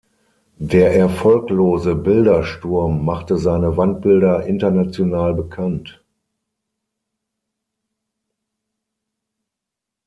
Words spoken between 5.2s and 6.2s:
bekannt.